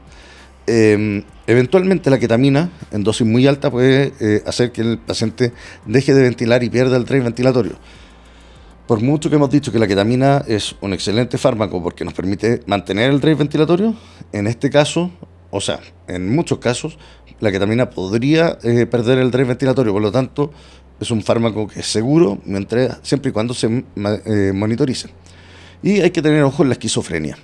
[0.67, 5.53] Em, eventualmente la ketamina en dosis muy alta puede eh, hacer que el paciente
[5.85, 7.77] deje de ventilar y pierda el tren ventilatorio.
[8.85, 12.61] Por mucho que hemos dicho que la ketamina es un excelente fármaco porque nos permite
[12.67, 13.95] mantener el drive ventilatorio,
[14.31, 15.11] en este caso,
[15.49, 16.97] o sea, en muchos casos,
[17.39, 20.51] la ketamina podría eh, perder el drive ventilatorio, por lo tanto,
[20.99, 25.09] es un fármaco que es seguro mientras, siempre y cuando se eh, monitorice.
[25.83, 27.37] Y hay que tener ojo en la esquizofrenia.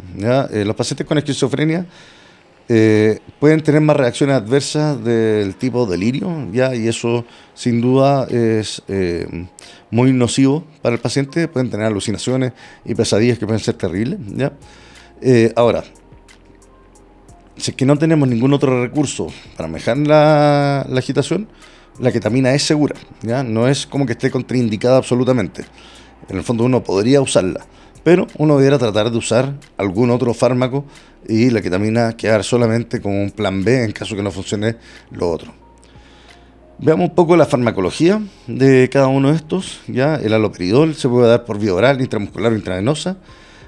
[0.51, 1.85] Eh, los pacientes con esquizofrenia
[2.69, 6.73] eh, pueden tener más reacciones adversas del tipo delirio, ¿ya?
[6.75, 8.81] y eso sin duda es
[9.91, 11.47] muy nocivo para el paciente.
[11.47, 12.53] Pueden tener alucinaciones
[12.85, 14.19] y pesadillas que pueden ser terribles.
[14.35, 14.53] ¿ya?
[15.55, 15.83] ahora,
[17.57, 21.47] si es que no tenemos ningún otro recurso para manejar la, la agitación,
[21.99, 23.43] la ketamina es segura, ¿ya?
[23.43, 25.65] no es como que esté contraindicada absolutamente.
[26.29, 27.65] En el fondo uno podría usarla,
[28.03, 30.85] pero uno debería tratar de usar algún otro fármaco
[31.27, 34.75] y la ketamina quedar solamente como un plan B en caso que no funcione
[35.11, 35.53] lo otro.
[36.79, 39.79] Veamos un poco la farmacología de cada uno de estos.
[39.87, 40.15] ¿ya?
[40.15, 43.17] El aloperidol se puede dar por vía oral, intramuscular o intravenosa.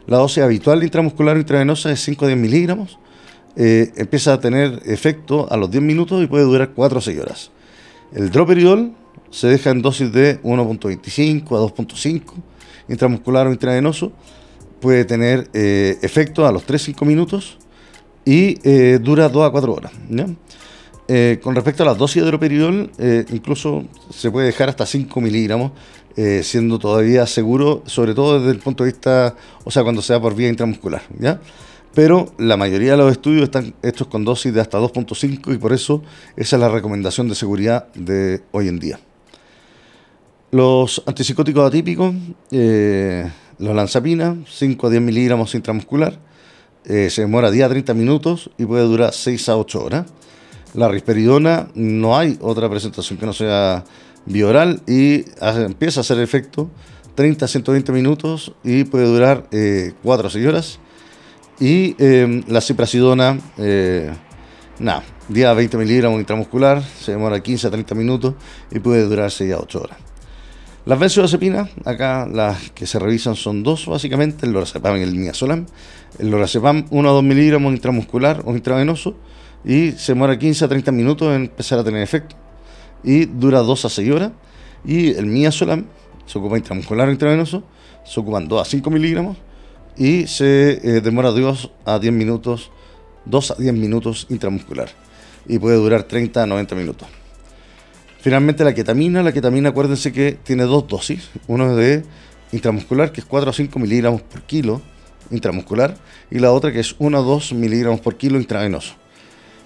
[0.07, 2.99] La dosis habitual intramuscular o intravenosa es 5 a 10 miligramos.
[3.55, 7.19] Eh, empieza a tener efecto a los 10 minutos y puede durar 4 o 6
[7.19, 7.51] horas.
[8.11, 8.93] El droperidol
[9.29, 12.21] se deja en dosis de 1.25 a 2.5
[12.89, 14.11] intramuscular o intravenoso.
[14.79, 17.57] Puede tener eh, efecto a los 3-5 minutos
[18.25, 19.91] y eh, dura 2 a 4 horas.
[21.07, 22.91] Eh, con respecto a las dosis de droperidol,
[23.29, 25.71] incluso se puede dejar hasta 5 miligramos,
[26.41, 30.33] siendo todavía seguro, sobre todo desde el punto de vista, o sea, cuando sea por
[30.33, 31.03] vía intramuscular.
[31.93, 35.73] pero la mayoría de los estudios están hechos con dosis de hasta 2.5 y por
[35.73, 36.03] eso
[36.35, 38.99] esa es la recomendación de seguridad de hoy en día.
[40.55, 42.15] Los antipsicóticos atípicos,
[42.49, 46.17] eh, los lanzapina, 5 a 10 miligramos intramuscular,
[46.85, 50.05] eh, se demora 10 a 30 minutos y puede durar 6 a 8 horas.
[50.73, 53.83] La risperidona, no hay otra presentación que no sea
[54.25, 56.69] bioral y empieza a hacer efecto
[57.15, 60.79] 30 a 120 minutos y puede durar 4 eh, a 6 horas.
[61.59, 64.09] Y em, la ciprasidona, eh,
[64.79, 68.35] nada, día 20 miligramos intramuscular, se demora 15 a 30 minutos
[68.71, 70.04] y puede durar 6 a 8 horas.
[70.85, 75.65] Las benzodiazepinas, acá las que se revisan son dos básicamente, el lorazepam y el miazolam.
[76.19, 79.15] El lorazepam 1 a 2 miligramos intramuscular o intravenoso
[79.65, 82.35] y se demora 15 a 30 minutos en empezar a tener efecto
[83.03, 84.31] y dura 2 a 6 horas.
[84.85, 85.85] Y el miazolam
[86.27, 87.63] se ocupa intramuscular o intravenoso,
[88.05, 89.37] se ocupan 2 a 5 miligramos
[89.97, 92.69] y se eh, demora 2 a 10 minutos,
[93.25, 94.89] 2 a 10 minutos intramuscular
[95.47, 97.24] y puede durar 30 a 90 minutos.
[98.25, 102.03] Finalmente la ketamina, la ketamina acuérdense que tiene dos dosis, uno de
[102.53, 104.81] intramuscular que es 4 a 5 miligramos por kilo
[105.29, 105.95] intramuscular
[106.31, 108.95] y la otra que es 1 a 2 miligramos por kilo intravenoso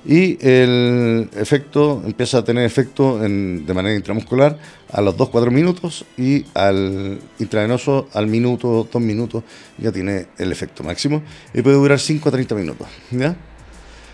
[0.06, 4.60] y el efecto empieza a tener efecto de manera intramuscular
[4.92, 9.42] a los 2-4 minutos y al intravenoso al minuto, 2 minutos
[9.78, 12.90] ya tiene el efecto máximo y puede durar 5 a 30 minutos.
[13.10, 13.38] ¿ya?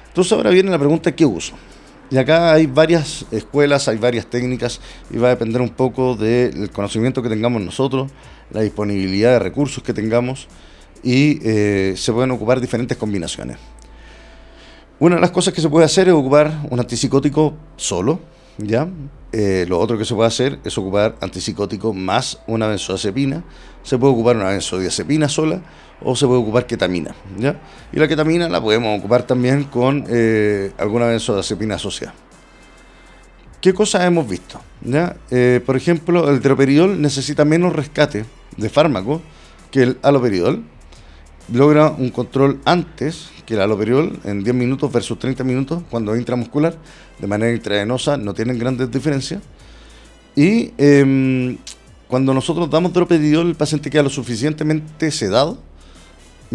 [0.09, 1.55] Entonces ahora viene la pregunta ¿qué uso?
[2.11, 6.69] Y acá hay varias escuelas, hay varias técnicas y va a depender un poco del
[6.69, 8.11] conocimiento que tengamos nosotros,
[8.51, 10.47] la disponibilidad de recursos que tengamos
[11.03, 13.57] y eh, se pueden ocupar diferentes combinaciones.
[14.99, 18.19] Una de las cosas que se puede hacer es ocupar un antipsicótico solo,
[18.57, 18.87] ¿ya?
[19.31, 23.43] Eh, lo otro que se puede hacer es ocupar antipsicótico más una benzodiazepina.
[23.83, 25.61] Se puede ocupar una benzodiazepina sola
[26.01, 27.59] o se puede ocupar ketamina, ¿ya?
[27.91, 32.13] Y la ketamina la podemos ocupar también con eh, alguna benzodiazepina asociada.
[33.65, 34.61] ¿Qué cosas hemos visto?
[34.83, 35.17] ¿ya?
[35.31, 38.23] Eh, por ejemplo, el droperidol necesita menos rescate
[38.57, 39.23] de fármaco
[39.71, 40.63] que el aloperidol.
[41.51, 46.19] Logra un control antes que el aloperidol en 10 minutos versus 30 minutos cuando es
[46.19, 46.77] intramuscular,
[47.17, 49.41] de manera intravenosa, no tienen grandes diferencias.
[50.35, 51.57] Y em,
[52.07, 55.57] cuando nosotros damos droperidol, el paciente queda lo suficientemente sedado,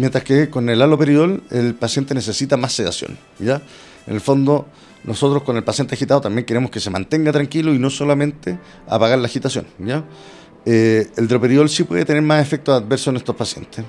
[0.01, 3.19] mientras que con el aloperidol el paciente necesita más sedación.
[3.37, 3.61] ¿ya?
[4.07, 4.65] En el fondo,
[5.03, 9.19] nosotros con el paciente agitado también queremos que se mantenga tranquilo y no solamente apagar
[9.19, 9.67] la agitación.
[9.77, 10.03] ¿ya?
[10.65, 13.85] eh, el droperidol sí puede tener más efectos adversos en estos pacientes.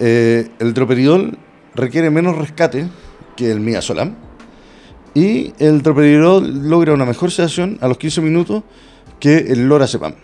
[0.00, 1.38] Eh, el droperidol
[1.76, 2.88] requiere menos rescate
[3.36, 4.16] que el midazolam
[5.14, 8.64] y el droperidol logra una mejor sedación a los 15 minutos
[9.20, 10.14] que el lorazepam.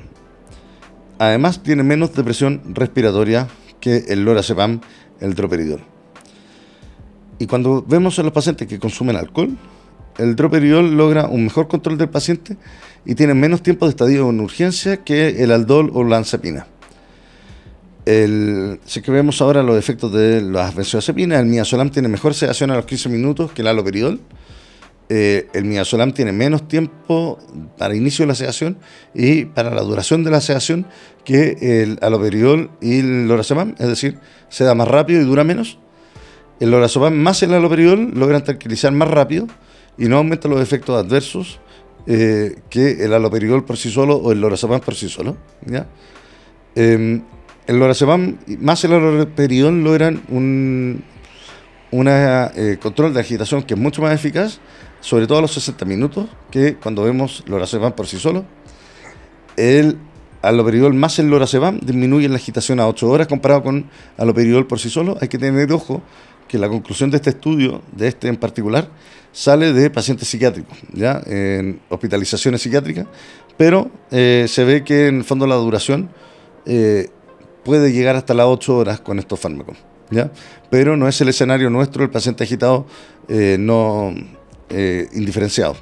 [1.20, 3.46] Además tiene menos depresión respiratoria
[3.84, 4.80] que el lorazepam,
[5.20, 5.82] el droperidol.
[7.38, 9.58] Y cuando vemos a los pacientes que consumen alcohol,
[10.16, 12.56] el droperidol logra un mejor control del paciente
[13.04, 16.66] y tiene menos tiempo de estadio en urgencia que el aldol o la anzapina.
[18.06, 22.70] El, si que vemos ahora los efectos de las benzodiazepinas, el midazolam tiene mejor sedación
[22.70, 24.18] a los 15 minutos que el aloperidol.
[25.10, 27.38] Eh, el midazolam tiene menos tiempo
[27.76, 28.78] para inicio de la sedación
[29.12, 30.86] y para la duración de la sedación
[31.24, 35.78] que el aloperidol y el lorazepam, es decir, se da más rápido y dura menos.
[36.58, 39.46] El lorazepam más el aloperidol logran tranquilizar más rápido
[39.98, 41.60] y no aumenta los efectos adversos
[42.06, 45.36] eh, que el aloperidol por sí solo o el lorazepam por sí solo.
[45.66, 45.86] ¿ya?
[46.74, 47.22] Em,
[47.66, 51.04] el lorazepam más el aloperidol logran un
[51.92, 54.60] eh, control de agitación que es mucho más eficaz,
[55.04, 58.46] sobre todo a los 60 minutos, que cuando vemos lorazepam por sí solo.
[59.54, 59.98] El
[60.40, 64.88] aloperidol más el lorazepam disminuye la agitación a 8 horas comparado con aloperidol por sí
[64.88, 65.18] solo.
[65.20, 66.02] Hay que tener ojo
[66.48, 68.88] que la conclusión de este estudio, de este en particular,
[69.30, 71.20] sale de pacientes psiquiátricos, ¿ya?
[71.26, 73.06] en hospitalizaciones psiquiátricas,
[73.58, 76.08] pero eh, se ve que en el fondo la duración
[76.64, 77.10] eh,
[77.62, 79.76] puede llegar hasta las 8 horas con estos fármacos.
[80.10, 80.32] ¿ya?
[80.70, 82.86] Pero no es el escenario nuestro, el paciente agitado
[83.28, 84.14] eh, no
[84.70, 85.76] indiferenciado.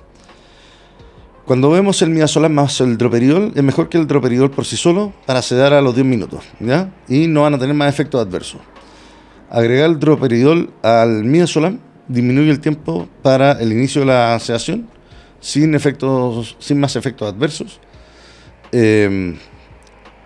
[1.45, 5.13] Cuando vemos el midazolam más el droperidol, es mejor que el droperidol por sí solo
[5.27, 6.93] para sedar a los 10 minutos, ¿ya?
[7.09, 8.61] Y no van a tener más efectos adversos.
[9.51, 14.89] Agregar el droperidol al midazolam disminuye el tiempo para el inicio de la sedación
[15.41, 17.81] sin, efectos, sin más efectos adversos.
[18.71, 19.37] Em,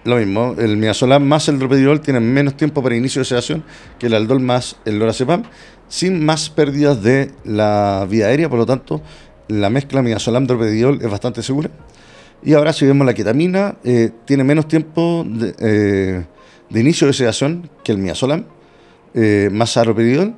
[0.07, 3.64] lo mismo, el midazolam más el droperidol tienen menos tiempo para inicio de sedación
[3.99, 5.42] que el aldol más el lorazepam,
[5.88, 9.03] sin más pérdidas de la vía aérea, por lo tanto,
[9.49, 11.71] la mezcla midazolam-droperidol es bastante segura.
[12.42, 16.25] Y ahora si vemos la ketamina, eh, tiene menos tiempo de, eh,
[16.71, 18.45] de inicio de sedación que el midazolam,
[19.14, 20.35] eh, más arroperidol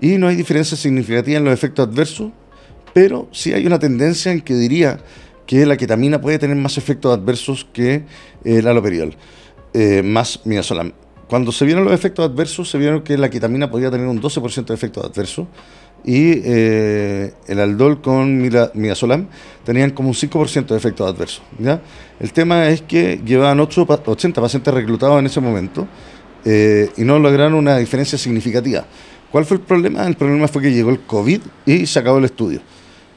[0.00, 2.32] y no hay diferencia significativa en los efectos adversos,
[2.94, 4.98] pero sí hay una tendencia en que diría
[5.46, 8.04] que la ketamina puede tener más efectos adversos que
[8.44, 9.14] el aloperidol,
[9.72, 10.92] eh, más midazolam.
[11.28, 14.66] Cuando se vieron los efectos adversos, se vieron que la ketamina podía tener un 12%
[14.66, 15.46] de efectos adversos
[16.04, 19.28] y eh, el aldol con midazolam
[19.64, 21.42] tenían como un 5% de efectos adversos.
[21.58, 21.80] ¿ya?
[22.20, 25.88] El tema es que llevaban 8, 80 pacientes reclutados en ese momento
[26.44, 28.84] eh, y no lograron una diferencia significativa.
[29.32, 30.06] ¿Cuál fue el problema?
[30.06, 32.60] El problema fue que llegó el COVID y se acabó el estudio.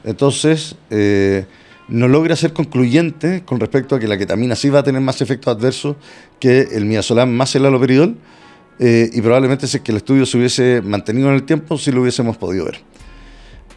[0.02, 1.44] Entonces, eh,
[1.88, 5.20] no logra ser concluyente con respecto a que la ketamina sí va a tener más
[5.20, 5.96] efectos adversos
[6.38, 8.16] que el midazolam más el aloperidol,
[8.78, 11.90] eh, y probablemente si es que el estudio se hubiese mantenido en el tiempo, sí
[11.90, 12.80] lo hubiésemos podido ver.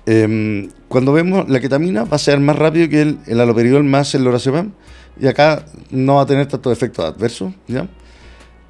[0.05, 4.23] Em, cuando vemos la ketamina va a ser más rápido que el, el más el
[4.23, 4.71] lorazepam,
[5.19, 7.53] y acá no va a tener tantos efectos adversos.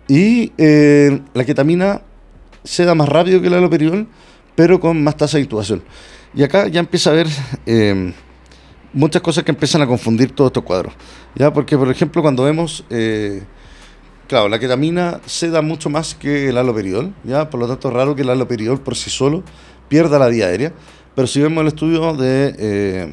[0.08, 2.02] Y eh, la ketamina
[2.64, 4.08] se da más rápido que el aloperidol,
[4.56, 5.82] pero con más tasa de intubación.
[6.34, 7.28] Y acá ya empieza a haber
[7.66, 8.14] eh,
[8.94, 10.94] muchas cosas que empiezan a confundir todos estos cuadros.
[11.36, 11.52] ¿ya?
[11.54, 13.44] Porque, por ejemplo, cuando vemos, eh,
[14.28, 17.50] claro, la ketamina se da mucho más que el aloperidol, ¿ya?
[17.50, 19.44] por lo tanto es raro que el aloperidol por sí solo
[19.88, 20.74] pierda la vía aérea.
[21.16, 23.12] Pero si vemos el estudio de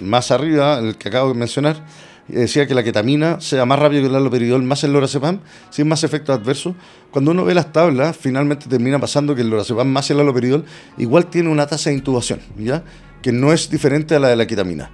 [0.00, 1.84] más arriba, el que acabo de mencionar,
[2.28, 6.04] decía que la ketamina sea más rápido que el aloperidol, más el lorazepam, sin más
[6.04, 6.74] efectos adversos.
[7.10, 10.64] Cuando uno ve las tablas, finalmente termina pasando que el lorazepam más el aloperidol
[10.98, 12.84] igual tiene una tasa de intubación, ¿ya?
[13.22, 14.90] que no es diferente a la de la ketamina.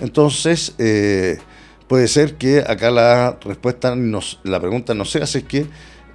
[0.00, 1.38] Entonces, eh,
[1.88, 5.66] puede ser que acá la respuesta, nos, la pregunta no sea si es que,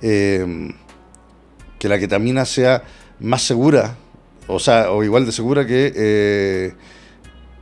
[0.01, 0.73] eh,
[1.79, 2.83] que la ketamina sea
[3.19, 3.97] más segura,
[4.47, 5.93] o sea, o igual de segura que...
[5.95, 6.73] Eh,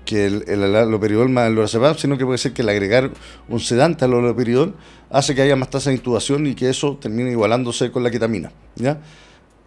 [0.10, 3.12] que el, el más el lorazepam, sino que puede ser que el agregar
[3.47, 4.73] un sedante al aloperidol
[5.12, 8.51] hace que haya más tasa de intubación y que eso termine igualándose con la ketamina.
[8.75, 9.01] ¿ya?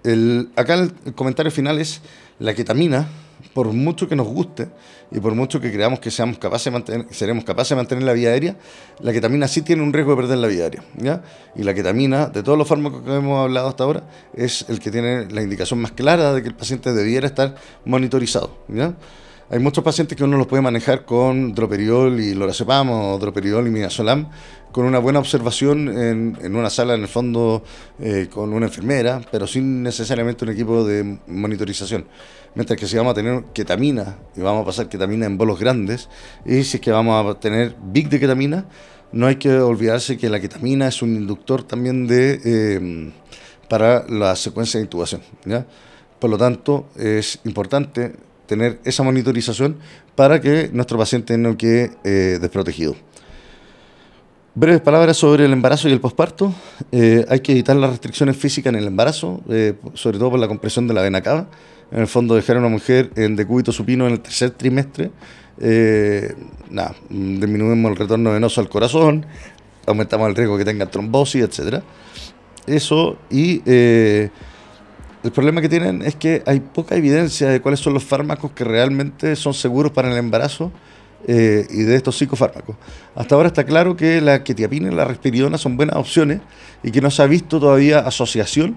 [0.03, 2.01] El, acá el, comentario final es
[2.41, 3.09] la ketamina,
[3.55, 4.69] por mucho que nos guste
[5.11, 6.73] y por mucho que creamos que seamos capaces
[7.11, 8.57] seremos capaces de mantener la vía aérea,
[9.01, 10.83] la ketamina sí tiene un riesgo de perder la vía aérea.
[11.55, 14.91] Y la ketamina, de todos los fármacos que hemos hablado hasta ahora, es el que
[14.91, 18.57] tiene la indicación más clara de que el paciente debiera estar monitorizado.
[19.51, 23.71] Hay muchos pacientes que uno los puede manejar con droperiol y lorazepam o droperiol y
[23.71, 24.31] midazolam
[24.73, 27.63] con una buena observación en, una sala en el fondo
[28.01, 32.07] eh, con una enfermera, pero sin necesariamente un equipo de monitorización.
[32.55, 36.09] Mientras que si vamos a tener ketamina y vamos a pasar ketamina en bolos grandes,
[36.45, 38.67] y si es que vamos a tener big de ketamina,
[39.13, 43.13] no hay que olvidarse que la ketamina es un inductor también de eh,
[43.69, 45.23] para la secuencia de intubación.
[46.19, 48.15] Por lo tanto, es importante
[48.47, 49.79] tener esa monitorización
[50.15, 52.95] para que nuestro paciente no quede eh, desprotegido.
[54.55, 56.53] Breves palabras sobre el embarazo y el posparto.
[56.93, 60.47] Eh, hay que evitar las restricciones físicas en el embarazo, eh, sobre todo por la
[60.47, 61.49] compresión de la vena cava.
[61.91, 65.11] En el fondo, dejar a una mujer en decúbito supino en el tercer trimestre,
[65.59, 66.35] eh,
[66.69, 69.25] nada, disminuimos el retorno venoso al corazón,
[69.87, 71.83] aumentamos el riesgo que tenga trombosis, etc.
[72.67, 74.31] Eso, y el
[75.35, 79.35] problema que tienen es que hay poca evidencia de cuáles son los fármacos que realmente
[79.35, 80.73] son seguros para el embarazo
[81.27, 82.77] eh, y de estos psicofármacos.
[83.15, 86.41] Hasta ahora está claro que la quetiapina y la risperidona son buenas opciones
[86.83, 88.77] y que no se ha visto todavía asociación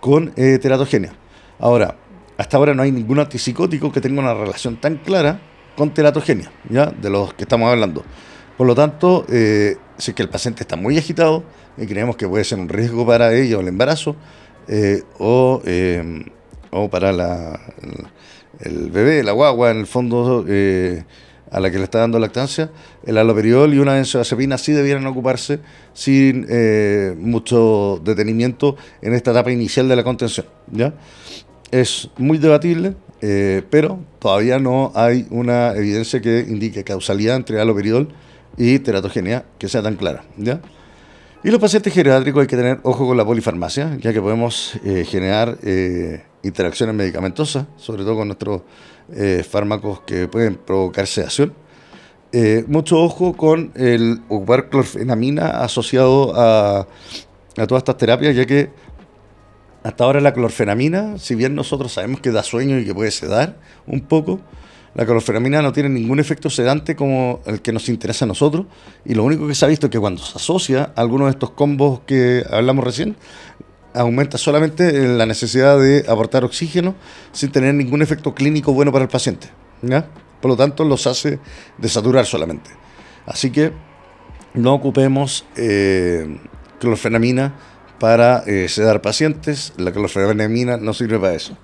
[0.00, 1.14] con eh, teratogenia.
[1.60, 1.96] Ahora,
[2.38, 5.40] hasta ahora no hay ningún antipsicótico que tenga una relación tan clara
[5.76, 6.86] con teratogenia, ¿ya?
[6.86, 8.02] De los que estamos hablando.
[8.56, 11.44] Por lo tanto, eh, si es que el paciente está muy agitado
[11.78, 14.16] y creemos que puede ser un riesgo para ello el embarazo
[15.18, 15.62] o,
[16.70, 17.60] o para la,
[18.58, 20.44] el bebé, la guagua, en el fondo
[21.50, 22.70] a la que le está dando lactancia,
[23.04, 25.60] el aloperiol y una benzodiazepina sí debieran ocuparse
[25.92, 30.46] sin eh, mucho detenimiento en esta etapa inicial de la contención.
[30.70, 30.94] ¿ya?
[31.70, 38.08] Es muy debatible, eh, pero todavía no hay una evidencia que indique causalidad entre aloperiol
[38.56, 40.24] y teratogenia que sea tan clara.
[40.36, 40.60] ¿ya?
[41.42, 45.04] Y los pacientes geriátricos hay que tener ojo con la polifarmacia, ya que podemos eh,
[45.08, 45.58] generar
[46.42, 48.62] interacciones medicamentosas, sobre todo con nuestros
[49.14, 51.52] eh, fármacos que pueden provocar sedación.
[52.32, 56.80] Eh, mucho ojo con el ocupar clorfenamina asociado a,
[57.56, 58.70] a todas estas terapias, ya que
[59.82, 63.58] hasta ahora la clorfenamina, si bien nosotros sabemos que da sueño y que puede sedar
[63.86, 64.40] un poco,
[64.94, 68.66] la clorfenamina no tiene ningún efecto sedante como el que nos interesa a nosotros
[69.04, 71.32] y lo único que se ha visto es que cuando se asocia a algunos de
[71.32, 73.16] estos combos que hablamos recién,
[73.94, 76.94] aumenta solamente la necesidad de aportar oxígeno
[77.32, 79.48] sin tener ningún efecto clínico bueno para el paciente.
[80.40, 81.38] Por lo tanto, los hace
[81.78, 82.70] desaturar solamente.
[83.26, 83.72] Así que
[84.54, 86.38] no ocupemos eh,
[86.78, 87.54] clorfenamina
[87.98, 89.72] para eh, sedar pacientes.
[89.76, 91.56] La clorfenamina no sirve para eso.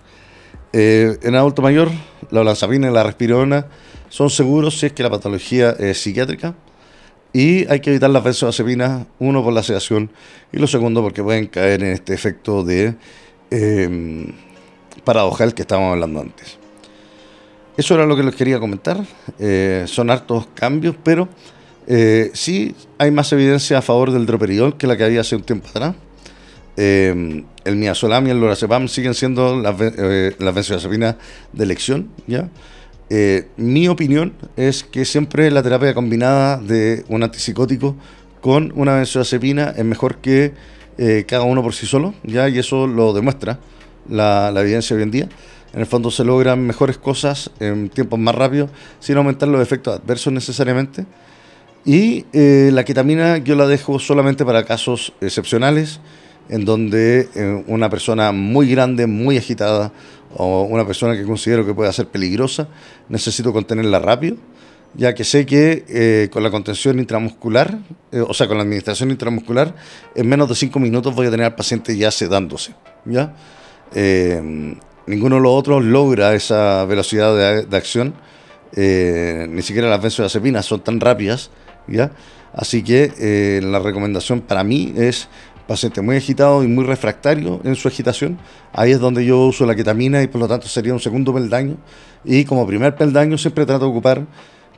[0.72, 1.90] Eh, en adulto mayor,
[2.30, 3.66] la olanzapina y la respirona
[4.08, 6.54] son seguros si es que la patología es psiquiátrica
[7.36, 10.10] y hay que evitar las benzodiazepinas, uno por la sedación
[10.54, 12.94] y lo segundo porque pueden caer en este efecto de
[13.50, 14.32] eh,
[15.04, 16.56] paradojal que estábamos hablando antes.
[17.76, 19.04] Eso era lo que les quería comentar.
[19.38, 21.28] Eh, son hartos cambios, pero
[21.86, 25.42] eh, sí hay más evidencia a favor del droperiol que la que había hace un
[25.42, 25.94] tiempo atrás.
[26.78, 31.16] el miazolam y el lorazepam siguen siendo las, las benzodiazepinas
[31.52, 32.48] de elección, ¿ya?
[33.08, 37.94] Eh, mi opinión es que siempre la terapia combinada de un antipsicótico
[38.40, 40.54] con una benzodiazepina es mejor que
[40.98, 42.48] eh, cada uno por sí solo, ¿ya?
[42.48, 43.60] y eso lo demuestra
[44.08, 45.28] la, evidencia hoy en día.
[45.72, 50.00] En el fondo se logran mejores cosas en tiempos más rápidos sin aumentar los efectos
[50.00, 51.04] adversos necesariamente.
[51.84, 56.00] Y eh, la ketamina yo la dejo solamente para casos excepcionales,
[56.48, 57.28] en donde
[57.66, 59.92] una persona muy grande, muy agitada,
[60.38, 62.68] o una persona que considero que puede ser peligrosa,
[63.08, 64.36] necesito contenerla rápido,
[64.94, 67.78] ya que sé que eh, con la contención intramuscular,
[68.12, 69.74] eh, o sea, con la administración intramuscular,
[70.14, 72.74] en menos de cinco minutos voy a tener al paciente ya sedándose.
[73.04, 73.34] ¿ya?
[73.94, 74.74] Eh,
[75.06, 78.14] ninguno de los otros logra esa velocidad de, acción,
[78.74, 81.50] ni siquiera las benzodiazepinas son tan rápidas,
[81.86, 82.10] ¿ya?
[82.52, 85.28] Así que la recomendación para mí es
[85.66, 88.38] paciente muy agitado y muy refractario en su agitación,
[88.72, 91.76] ahí es donde yo uso la ketamina y por lo tanto sería un segundo peldaño.
[92.24, 94.26] Y como primer peldaño siempre trato de ocupar,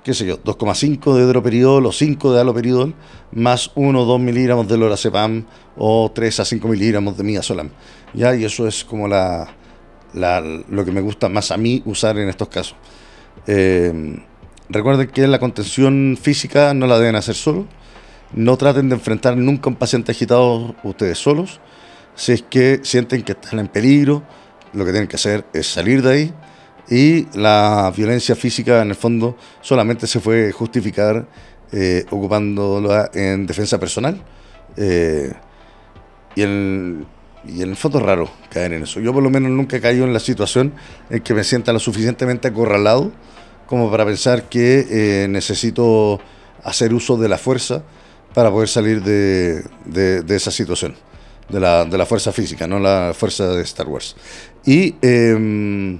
[0.03, 2.94] qué sé yo, 2,5 de droperidol o 5 de aloperidol,
[3.33, 5.44] más 1 o 2 miligramos de lorazepam
[5.77, 7.70] o 3 a 5 miligramos de midazolam.
[8.14, 8.35] ¿ya?
[8.35, 9.48] Y eso es como la,
[10.14, 12.77] lo que me gusta más a mí usar en estos casos.
[13.46, 14.20] Eh,
[14.68, 17.66] recuerden que la contención física no la deben hacer solo
[18.33, 21.61] no traten de enfrentar nunca a un paciente agitado ustedes solos.
[22.14, 24.23] Si es que sienten que están en peligro,
[24.73, 26.35] lo que tienen que hacer es salir de ahí.
[26.91, 31.27] Y la violencia física, en el fondo, solamente se fue justificar
[31.73, 34.23] eh, ocupándola en defensa personal.
[34.77, 35.33] Eh,
[36.35, 39.01] y, y en el fondo es raro caer en eso.
[39.01, 40.73] Yo por lo menos nunca he caído en la situación
[41.11, 43.12] en que me sienta lo suficientemente acorralado
[43.67, 46.21] como para pensar que eh, necesito
[46.64, 47.83] hacer uso de la fuerza
[48.35, 49.64] para poder salir de,
[50.29, 50.95] esa situación,
[51.49, 54.17] de la, de la, fuerza física, no la fuerza de Star Wars.
[54.65, 55.98] Y em,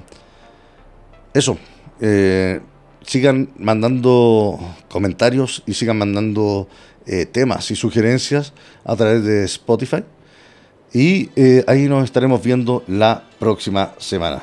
[1.35, 1.59] eso,
[2.01, 2.61] eh,
[3.07, 6.69] sigan mandando comentarios y sigan mandando
[7.07, 8.53] eh, temas y sugerencias
[8.85, 10.05] a través de Spotify.
[10.93, 14.43] Y eh, ahí nos estaremos viendo la próxima semana.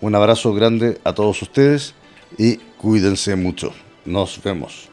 [0.00, 1.94] Un abrazo grande a todos ustedes
[2.38, 3.72] y cuídense mucho.
[4.04, 4.90] Nos vemos.